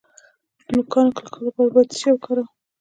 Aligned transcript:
د 0.65 0.67
نوکانو 0.75 1.15
کلکولو 1.17 1.47
لپاره 1.49 1.71
باید 1.73 1.89
څه 1.91 1.97
شی 2.01 2.09
وکاروم؟ 2.11 2.47